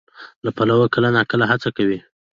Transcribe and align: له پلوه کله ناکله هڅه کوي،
له 0.43 0.49
پلوه 0.57 0.85
کله 0.93 1.09
ناکله 1.15 1.45
هڅه 1.51 1.69
کوي، 1.77 1.99